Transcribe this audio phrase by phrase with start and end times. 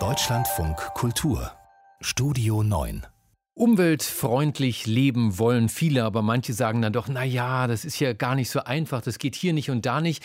[0.00, 1.52] Deutschlandfunk Kultur
[2.00, 3.06] Studio 9
[3.54, 8.34] Umweltfreundlich leben wollen viele, aber manche sagen dann doch, na ja, das ist ja gar
[8.34, 10.24] nicht so einfach, das geht hier nicht und da nicht.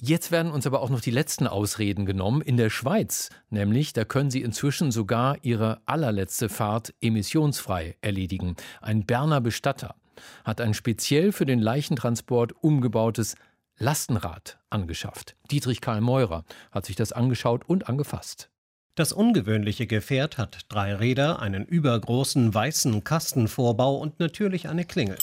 [0.00, 2.42] Jetzt werden uns aber auch noch die letzten Ausreden genommen.
[2.42, 8.54] In der Schweiz nämlich, da können Sie inzwischen sogar Ihre allerletzte Fahrt emissionsfrei erledigen.
[8.80, 9.96] Ein Berner Bestatter
[10.44, 13.34] hat ein speziell für den Leichentransport umgebautes
[13.82, 15.36] Lastenrad angeschafft.
[15.50, 18.50] Dietrich Karl Meurer hat sich das angeschaut und angefasst.
[18.94, 25.16] Das ungewöhnliche Gefährt hat drei Räder, einen übergroßen weißen Kastenvorbau und natürlich eine Klingel.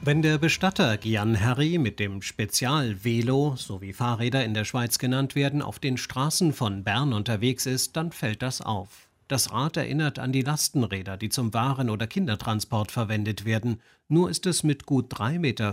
[0.00, 5.36] Wenn der Bestatter Gian Harry mit dem Spezialvelo, so wie Fahrräder in der Schweiz genannt
[5.36, 9.09] werden, auf den Straßen von Bern unterwegs ist, dann fällt das auf.
[9.30, 14.44] Das Rad erinnert an die Lastenräder, die zum Waren- oder Kindertransport verwendet werden, nur ist
[14.44, 15.72] es mit gut 3,50 Meter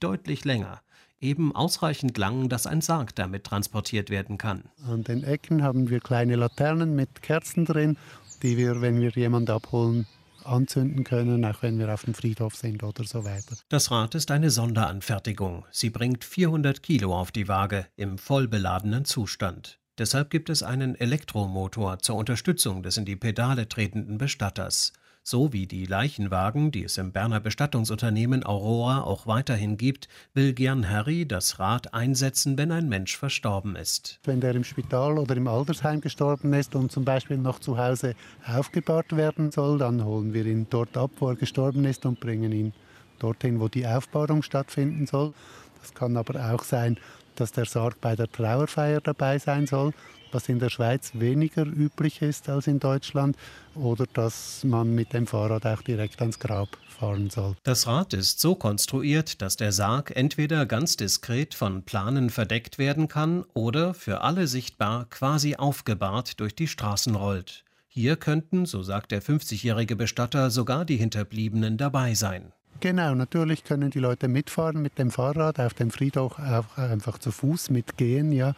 [0.00, 0.80] deutlich länger.
[1.20, 4.64] Eben ausreichend lang, dass ein Sarg damit transportiert werden kann.
[4.84, 7.96] An den Ecken haben wir kleine Laternen mit Kerzen drin,
[8.42, 10.08] die wir, wenn wir jemanden abholen,
[10.42, 13.54] anzünden können, auch wenn wir auf dem Friedhof sind oder so weiter.
[13.68, 15.64] Das Rad ist eine Sonderanfertigung.
[15.70, 19.79] Sie bringt 400 Kilo auf die Waage im vollbeladenen Zustand.
[20.00, 24.94] Deshalb gibt es einen Elektromotor zur Unterstützung des in die Pedale tretenden Bestatters.
[25.22, 30.88] So wie die Leichenwagen, die es im Berner Bestattungsunternehmen Aurora auch weiterhin gibt, will Gern
[30.88, 34.18] Harry das Rad einsetzen, wenn ein Mensch verstorben ist.
[34.24, 38.14] Wenn der im Spital oder im Altersheim gestorben ist und zum Beispiel noch zu Hause
[38.46, 42.52] aufgebahrt werden soll, dann holen wir ihn dort ab, wo er gestorben ist und bringen
[42.52, 42.72] ihn
[43.18, 45.34] dorthin, wo die Aufbahrung stattfinden soll.
[45.82, 46.98] Das kann aber auch sein,
[47.40, 49.92] dass der Sarg bei der Trauerfeier dabei sein soll,
[50.32, 53.36] was in der Schweiz weniger üblich ist als in Deutschland,
[53.74, 57.56] oder dass man mit dem Fahrrad auch direkt ans Grab fahren soll.
[57.62, 63.08] Das Rad ist so konstruiert, dass der Sarg entweder ganz diskret von Planen verdeckt werden
[63.08, 67.64] kann oder für alle sichtbar quasi aufgebahrt durch die Straßen rollt.
[67.88, 72.52] Hier könnten, so sagt der 50-jährige Bestatter, sogar die Hinterbliebenen dabei sein.
[72.80, 77.30] Genau, natürlich können die Leute mitfahren mit dem Fahrrad, auf dem Friedhof auch einfach zu
[77.30, 78.54] Fuß mitgehen, ja.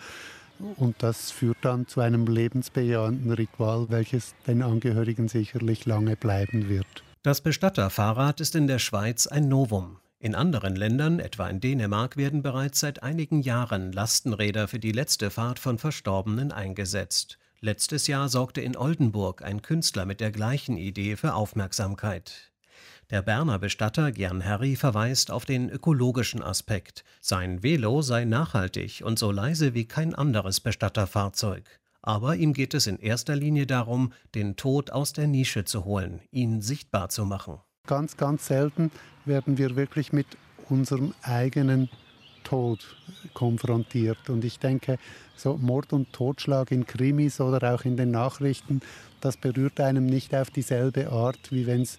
[0.76, 6.86] Und das führt dann zu einem lebensbejahenden Ritual, welches den Angehörigen sicherlich lange bleiben wird.
[7.24, 9.98] Das Bestatterfahrrad ist in der Schweiz ein Novum.
[10.20, 15.30] In anderen Ländern, etwa in Dänemark, werden bereits seit einigen Jahren Lastenräder für die letzte
[15.30, 17.38] Fahrt von Verstorbenen eingesetzt.
[17.60, 22.51] Letztes Jahr sorgte in Oldenburg ein Künstler mit der gleichen Idee für Aufmerksamkeit.
[23.12, 27.04] Der Berner Bestatter Gern Harry verweist auf den ökologischen Aspekt.
[27.20, 31.62] Sein Velo sei nachhaltig und so leise wie kein anderes Bestatterfahrzeug.
[32.00, 36.22] Aber ihm geht es in erster Linie darum, den Tod aus der Nische zu holen,
[36.30, 37.58] ihn sichtbar zu machen.
[37.86, 38.90] Ganz, ganz selten
[39.26, 40.26] werden wir wirklich mit
[40.70, 41.90] unserem eigenen
[42.44, 42.96] Tod
[43.34, 44.30] konfrontiert.
[44.30, 44.98] Und ich denke,
[45.36, 48.80] so Mord und Totschlag in Krimis oder auch in den Nachrichten,
[49.20, 51.98] das berührt einem nicht auf dieselbe Art, wie wenn es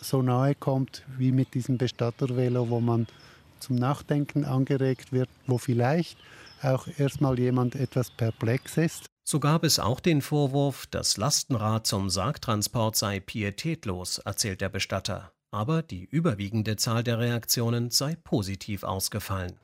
[0.00, 3.06] so nahe kommt wie mit diesem Bestattervelo, wo man
[3.60, 6.18] zum Nachdenken angeregt wird, wo vielleicht
[6.62, 9.06] auch erstmal jemand etwas perplex ist.
[9.26, 15.32] So gab es auch den Vorwurf, das Lastenrad zum Sargtransport sei pietätlos, erzählt der Bestatter.
[15.50, 19.58] Aber die überwiegende Zahl der Reaktionen sei positiv ausgefallen.